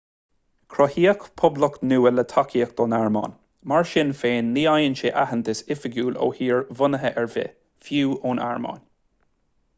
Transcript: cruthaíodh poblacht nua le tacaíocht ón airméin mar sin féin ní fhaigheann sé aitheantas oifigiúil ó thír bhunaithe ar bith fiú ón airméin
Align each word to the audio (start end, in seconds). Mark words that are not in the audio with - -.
cruthaíodh 0.75 1.25
poblacht 1.41 1.83
nua 1.91 2.11
le 2.13 2.23
tacaíocht 2.31 2.81
ón 2.85 2.95
airméin 3.01 3.35
mar 3.73 3.85
sin 3.91 4.15
féin 4.23 4.49
ní 4.57 4.65
fhaigheann 4.69 4.97
sé 5.03 5.13
aitheantas 5.25 5.63
oifigiúil 5.77 6.19
ó 6.29 6.33
thír 6.41 6.67
bhunaithe 6.83 7.13
ar 7.25 7.31
bith 7.37 7.55
fiú 7.91 8.19
ón 8.33 8.45
airméin 8.51 8.85